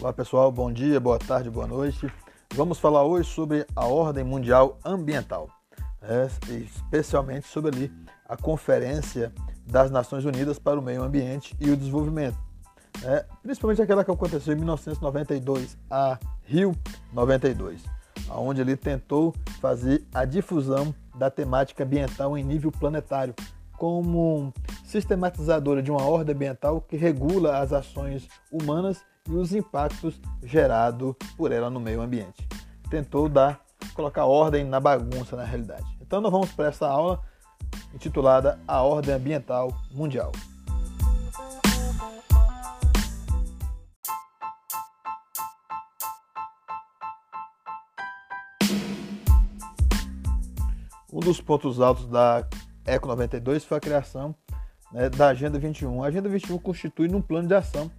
Olá 0.00 0.12
pessoal, 0.12 0.52
bom 0.52 0.72
dia, 0.72 1.00
boa 1.00 1.18
tarde, 1.18 1.50
boa 1.50 1.66
noite. 1.66 2.06
Vamos 2.54 2.78
falar 2.78 3.02
hoje 3.02 3.28
sobre 3.28 3.66
a 3.74 3.84
ordem 3.84 4.22
mundial 4.22 4.78
ambiental, 4.84 5.48
né? 6.00 6.28
especialmente 6.64 7.48
sobre 7.48 7.74
ali 7.74 7.92
a 8.28 8.36
Conferência 8.36 9.32
das 9.66 9.90
Nações 9.90 10.24
Unidas 10.24 10.56
para 10.56 10.78
o 10.78 10.82
Meio 10.82 11.02
Ambiente 11.02 11.56
e 11.58 11.68
o 11.68 11.76
Desenvolvimento, 11.76 12.38
né? 13.02 13.24
principalmente 13.42 13.82
aquela 13.82 14.04
que 14.04 14.10
aconteceu 14.12 14.52
em 14.52 14.56
1992, 14.58 15.76
a 15.90 16.16
Rio 16.44 16.76
92, 17.12 17.82
onde 18.30 18.60
ele 18.60 18.76
tentou 18.76 19.34
fazer 19.60 20.06
a 20.14 20.24
difusão 20.24 20.94
da 21.16 21.28
temática 21.28 21.82
ambiental 21.82 22.38
em 22.38 22.44
nível 22.44 22.70
planetário, 22.70 23.34
como 23.76 24.54
sistematizadora 24.88 25.82
de 25.82 25.90
uma 25.90 26.02
ordem 26.02 26.34
ambiental 26.34 26.80
que 26.80 26.96
regula 26.96 27.58
as 27.58 27.74
ações 27.74 28.26
humanas 28.50 29.04
e 29.28 29.32
os 29.32 29.52
impactos 29.52 30.18
gerados 30.42 31.14
por 31.36 31.52
ela 31.52 31.68
no 31.68 31.78
meio 31.78 32.00
ambiente. 32.00 32.48
Tentou 32.88 33.28
dar, 33.28 33.60
colocar 33.92 34.24
ordem 34.24 34.64
na 34.64 34.80
bagunça 34.80 35.36
na 35.36 35.44
realidade. 35.44 35.84
Então 36.00 36.22
nós 36.22 36.32
vamos 36.32 36.50
para 36.52 36.68
essa 36.68 36.88
aula 36.88 37.22
intitulada 37.94 38.58
A 38.66 38.80
Ordem 38.80 39.14
Ambiental 39.14 39.68
Mundial. 39.92 40.32
Um 51.12 51.20
dos 51.20 51.42
pontos 51.42 51.78
altos 51.78 52.06
da 52.06 52.48
ECO 52.86 53.06
92 53.06 53.64
foi 53.66 53.76
a 53.76 53.80
criação 53.80 54.34
né, 54.92 55.08
da 55.08 55.28
Agenda 55.28 55.58
21. 55.58 56.02
A 56.02 56.06
Agenda 56.06 56.28
21 56.28 56.58
constitui 56.58 57.08
um 57.12 57.22
plano 57.22 57.48
de 57.48 57.54
ação 57.54 57.90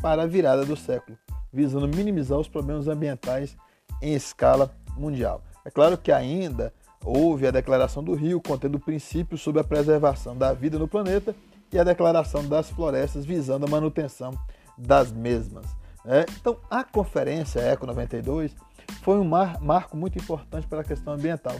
para 0.00 0.22
a 0.22 0.26
virada 0.26 0.64
do 0.64 0.76
século, 0.76 1.18
visando 1.52 1.88
minimizar 1.88 2.38
os 2.38 2.48
problemas 2.48 2.88
ambientais 2.88 3.56
em 4.02 4.14
escala 4.14 4.74
mundial. 4.96 5.42
É 5.64 5.70
claro 5.70 5.98
que 5.98 6.12
ainda 6.12 6.72
houve 7.04 7.46
a 7.46 7.50
Declaração 7.50 8.02
do 8.02 8.14
Rio, 8.14 8.40
contendo 8.40 8.78
princípios 8.78 9.40
sobre 9.40 9.60
a 9.60 9.64
preservação 9.64 10.36
da 10.36 10.52
vida 10.52 10.78
no 10.78 10.88
planeta, 10.88 11.34
e 11.72 11.78
a 11.78 11.84
Declaração 11.84 12.46
das 12.46 12.70
Florestas, 12.70 13.24
visando 13.24 13.66
a 13.66 13.68
manutenção 13.68 14.32
das 14.78 15.10
mesmas. 15.10 15.66
Né? 16.04 16.24
Então, 16.40 16.56
a 16.70 16.84
Conferência 16.84 17.60
Eco 17.60 17.86
92 17.86 18.54
foi 19.02 19.18
um 19.18 19.24
mar 19.24 19.60
marco 19.60 19.96
muito 19.96 20.18
importante 20.18 20.66
para 20.66 20.80
a 20.80 20.84
questão 20.84 21.14
ambiental. 21.14 21.56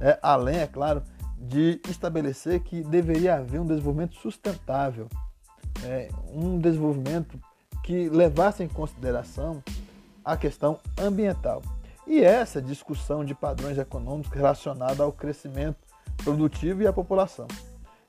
É, 0.00 0.18
além, 0.22 0.58
é 0.58 0.66
claro, 0.66 1.02
de 1.40 1.80
estabelecer 1.88 2.60
que 2.60 2.82
deveria 2.82 3.36
haver 3.36 3.60
um 3.60 3.66
desenvolvimento 3.66 4.14
sustentável, 4.16 5.08
é, 5.84 6.08
um 6.32 6.58
desenvolvimento 6.58 7.40
que 7.82 8.08
levasse 8.10 8.62
em 8.62 8.68
consideração 8.68 9.62
a 10.22 10.36
questão 10.36 10.78
ambiental. 10.98 11.62
E 12.06 12.22
essa 12.22 12.60
discussão 12.60 13.24
de 13.24 13.34
padrões 13.34 13.78
econômicos 13.78 14.32
relacionada 14.32 15.02
ao 15.02 15.12
crescimento 15.12 15.78
produtivo 16.22 16.82
e 16.82 16.86
à 16.86 16.92
população. 16.92 17.46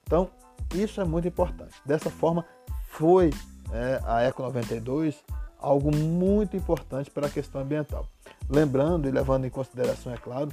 Então, 0.04 0.30
isso 0.76 1.00
é 1.00 1.06
muito 1.06 1.28
importante. 1.28 1.76
Dessa 1.86 2.09
forma, 2.09 2.46
foi 2.90 3.30
é, 3.72 4.02
a 4.04 4.22
Eco 4.22 4.42
92 4.42 5.24
algo 5.58 5.96
muito 5.96 6.58
importante 6.58 7.09
para 7.09 7.28
a 7.28 7.30
questão 7.30 7.62
ambiental. 7.62 8.08
Lembrando 8.50 9.08
e 9.08 9.12
levando 9.12 9.46
em 9.46 9.50
consideração, 9.50 10.12
é 10.12 10.18
claro, 10.18 10.50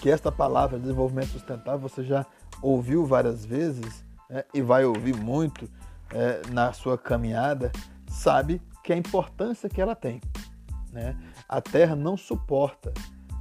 que 0.00 0.10
esta 0.10 0.30
palavra 0.30 0.78
desenvolvimento 0.78 1.28
sustentável 1.28 1.80
você 1.80 2.04
já 2.04 2.24
ouviu 2.62 3.04
várias 3.06 3.44
vezes 3.44 4.04
né, 4.28 4.44
e 4.52 4.60
vai 4.60 4.84
ouvir 4.84 5.16
muito 5.16 5.68
é, 6.12 6.42
na 6.50 6.72
sua 6.72 6.96
caminhada, 6.96 7.70
sabe 8.08 8.62
que 8.82 8.92
a 8.92 8.96
importância 8.96 9.68
que 9.68 9.80
ela 9.80 9.94
tem. 9.94 10.20
Né? 10.92 11.16
A 11.48 11.60
Terra 11.60 11.94
não 11.94 12.16
suporta 12.16 12.92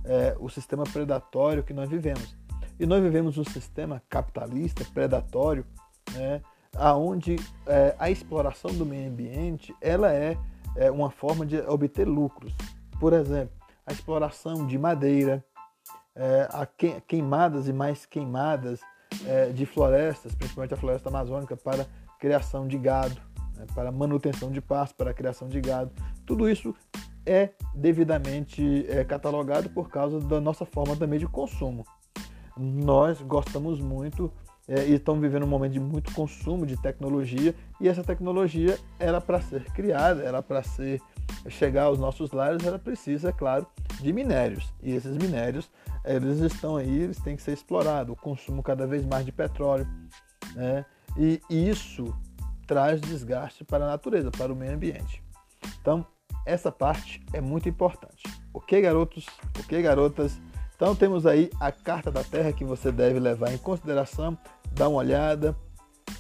é, 0.04 0.36
o 0.40 0.50
sistema 0.50 0.84
predatório 0.84 1.64
que 1.64 1.74
nós 1.74 1.90
vivemos. 1.90 2.36
E 2.80 2.86
nós 2.86 3.02
vivemos 3.02 3.38
um 3.38 3.44
sistema 3.44 4.02
capitalista, 4.10 4.86
predatório, 4.94 5.66
né, 6.14 6.42
onde 6.96 7.38
é, 7.66 7.96
a 7.98 8.10
exploração 8.10 8.72
do 8.72 8.86
meio 8.86 9.10
ambiente 9.10 9.74
ela 9.82 10.14
é, 10.14 10.38
é 10.76 10.92
uma 10.92 11.10
forma 11.10 11.46
de 11.46 11.58
obter 11.62 12.08
lucros. 12.08 12.54
Por 13.00 13.14
exemplo, 13.14 13.56
a 13.86 13.92
exploração 13.92 14.68
de 14.68 14.78
madeira, 14.78 15.44
é, 16.18 16.48
a 16.52 16.66
queimadas 17.08 17.68
e 17.68 17.74
mais 17.74 18.06
queimadas 18.06 18.82
é, 19.26 19.50
de 19.50 19.66
florestas, 19.66 20.34
principalmente 20.36 20.74
a 20.74 20.78
floresta 20.78 21.10
amazônica, 21.10 21.56
para 21.56 21.86
criação 22.20 22.68
de 22.68 22.78
gado, 22.78 23.16
né, 23.56 23.66
para 23.74 23.92
manutenção 23.92 24.52
de 24.52 24.60
pasto, 24.60 24.96
para 24.96 25.14
criação 25.14 25.48
de 25.48 25.62
gado. 25.62 25.92
Tudo 26.26 26.50
isso 26.50 26.76
é 27.26 27.52
devidamente 27.76 28.86
é, 28.90 29.04
catalogado 29.04 29.70
por 29.70 29.90
causa 29.90 30.20
da 30.20 30.42
nossa 30.42 30.66
forma 30.66 30.96
também 30.96 31.20
de 31.20 31.28
consumo. 31.28 31.86
Nós 32.58 33.22
gostamos 33.22 33.80
muito 33.80 34.32
é, 34.68 34.86
e 34.86 34.96
estamos 34.96 35.22
vivendo 35.22 35.44
um 35.44 35.48
momento 35.48 35.74
de 35.74 35.80
muito 35.80 36.14
consumo 36.14 36.66
de 36.66 36.76
tecnologia 36.82 37.54
e 37.80 37.88
essa 37.88 38.04
tecnologia 38.04 38.78
era 39.00 39.22
para 39.22 39.40
ser 39.40 39.64
criada, 39.72 40.24
era 40.24 40.42
para 40.42 40.64
ser 40.64 41.02
chegar 41.48 41.84
aos 41.84 42.00
nossos 42.00 42.32
lares, 42.32 42.66
ela 42.66 42.80
precisa, 42.80 43.30
é 43.30 43.32
claro, 43.32 43.68
de 44.00 44.14
minérios. 44.14 44.74
E 44.82 44.94
esses 44.94 45.18
minérios, 45.18 45.70
eles 46.06 46.40
estão 46.40 46.78
aí, 46.78 47.04
eles 47.04 47.18
têm 47.20 47.36
que 47.36 47.42
ser 47.42 47.54
explorados. 47.54 48.14
O 48.14 48.16
consumo 48.20 48.64
cada 48.64 48.86
vez 48.86 49.06
mais 49.06 49.26
de 49.26 49.32
petróleo, 49.32 49.88
né? 50.56 50.86
E 51.18 51.42
isso 51.50 52.16
traz 52.68 53.02
desgaste 53.02 53.64
para 53.64 53.86
a 53.86 53.88
natureza, 53.88 54.30
para 54.30 54.52
o 54.52 54.56
meio 54.56 54.74
ambiente. 54.74 55.24
Então, 55.82 56.06
essa 56.46 56.72
parte 56.72 57.26
é 57.34 57.42
muito 57.42 57.68
importante. 57.68 58.24
Ok, 58.54 58.82
garotos? 58.82 59.26
Ok, 59.60 59.82
garotas? 59.82 60.40
Então, 60.76 60.96
temos 60.96 61.26
aí 61.26 61.50
a 61.60 61.72
Carta 61.72 62.12
da 62.12 62.24
Terra 62.24 62.54
que 62.54 62.64
você 62.64 62.92
deve 62.92 63.20
levar 63.20 63.52
em 63.52 63.58
consideração, 63.58 64.38
dar 64.72 64.90
uma 64.90 65.00
olhada, 65.00 65.56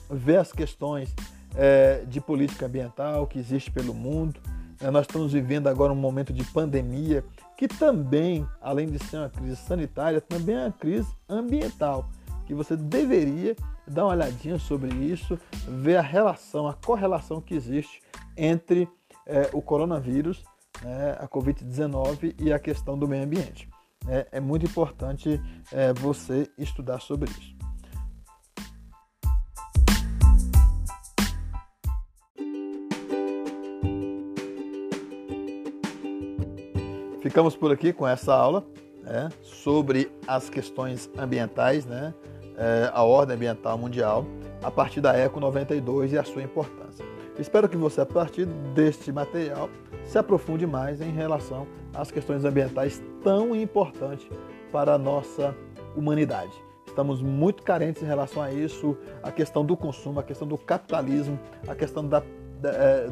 ver 0.09 0.37
as 0.37 0.51
questões 0.51 1.13
é, 1.55 2.03
de 2.07 2.19
política 2.19 2.65
ambiental 2.65 3.27
que 3.27 3.37
existe 3.37 3.69
pelo 3.69 3.93
mundo. 3.93 4.39
É, 4.79 4.91
nós 4.91 5.03
estamos 5.03 5.33
vivendo 5.33 5.67
agora 5.67 5.91
um 5.91 5.95
momento 5.95 6.31
de 6.31 6.43
pandemia 6.43 7.23
que 7.57 7.67
também, 7.67 8.47
além 8.61 8.87
de 8.87 8.99
ser 8.99 9.17
uma 9.17 9.29
crise 9.29 9.55
sanitária, 9.55 10.21
também 10.21 10.55
é 10.55 10.65
uma 10.65 10.71
crise 10.71 11.11
ambiental, 11.27 12.09
que 12.45 12.53
você 12.53 12.77
deveria 12.77 13.55
dar 13.87 14.05
uma 14.05 14.13
olhadinha 14.13 14.59
sobre 14.59 14.93
isso, 14.93 15.39
ver 15.67 15.97
a 15.97 16.01
relação, 16.01 16.67
a 16.67 16.73
correlação 16.73 17.41
que 17.41 17.55
existe 17.55 18.01
entre 18.35 18.87
é, 19.25 19.49
o 19.51 19.61
coronavírus, 19.61 20.43
né, 20.83 21.17
a 21.19 21.27
Covid-19 21.27 22.35
e 22.39 22.53
a 22.53 22.59
questão 22.59 22.97
do 22.97 23.07
meio 23.07 23.23
ambiente. 23.23 23.67
É, 24.07 24.27
é 24.33 24.39
muito 24.39 24.65
importante 24.65 25.41
é, 25.71 25.91
você 25.93 26.49
estudar 26.57 26.99
sobre 26.99 27.31
isso. 27.31 27.56
Ficamos 37.21 37.55
por 37.55 37.71
aqui 37.71 37.91
com 37.91 38.07
essa 38.07 38.33
aula 38.33 38.63
né, 39.03 39.29
sobre 39.41 40.11
as 40.27 40.49
questões 40.49 41.09
ambientais, 41.17 41.85
né, 41.85 42.13
é, 42.55 42.91
a 42.93 43.03
ordem 43.03 43.35
ambiental 43.35 43.77
mundial, 43.77 44.25
a 44.61 44.69
partir 44.69 45.01
da 45.01 45.17
ECO 45.17 45.39
92 45.39 46.13
e 46.13 46.17
a 46.17 46.23
sua 46.23 46.43
importância. 46.43 47.05
Espero 47.39 47.67
que 47.67 47.77
você, 47.77 48.01
a 48.01 48.05
partir 48.05 48.45
deste 48.73 49.11
material, 49.11 49.69
se 50.05 50.17
aprofunde 50.17 50.65
mais 50.65 51.01
em 51.01 51.11
relação 51.11 51.67
às 51.93 52.11
questões 52.11 52.45
ambientais 52.45 53.01
tão 53.23 53.55
importantes 53.55 54.27
para 54.71 54.93
a 54.93 54.97
nossa 54.97 55.55
humanidade. 55.95 56.53
Estamos 56.85 57.21
muito 57.21 57.61
carentes 57.61 58.01
em 58.01 58.05
relação 58.05 58.41
a 58.41 58.51
isso, 58.51 58.97
a 59.21 59.31
questão 59.31 59.63
do 59.63 59.77
consumo, 59.77 60.19
a 60.19 60.23
questão 60.23 60.47
do 60.47 60.57
capitalismo, 60.57 61.39
a 61.67 61.75
questão 61.75 62.07
da, 62.07 62.23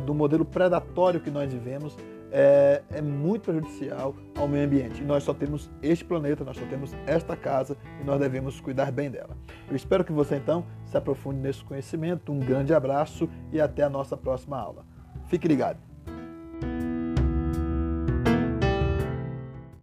do 0.06 0.14
modelo 0.14 0.46
predatório 0.46 1.20
que 1.20 1.30
nós 1.30 1.52
vivemos 1.52 1.98
é, 2.32 2.82
é, 2.92 3.02
muito 3.02 3.44
prejudicial 3.44 4.16
ao 4.38 4.48
meio 4.48 4.66
ambiente. 4.66 5.02
E 5.02 5.06
nós 5.06 5.24
só 5.24 5.34
temos 5.34 5.70
este 5.82 6.04
planeta, 6.04 6.44
nós 6.44 6.58
só 6.58 6.66
temos 6.66 6.94
esta 7.08 7.36
casa 7.36 7.78
e 8.02 8.04
nós 8.04 8.20
devemos 8.20 8.60
cuidar 8.60 8.92
bem 8.92 9.10
dela. 9.10 9.38
Eu 9.70 9.76
espero 9.76 10.04
que 10.04 10.12
você 10.12 10.36
então 10.36 10.66
se 10.86 10.98
aprofunde 10.98 11.40
nesse 11.40 11.64
conhecimento. 11.64 12.32
Um 12.32 12.40
grande 12.40 12.74
abraço 12.74 13.30
e 13.52 13.62
até 13.62 13.84
a 13.84 13.90
nossa 13.90 14.18
próxima 14.18 14.58
aula. 14.58 14.86
Fique 15.28 15.48
ligado. 15.48 15.95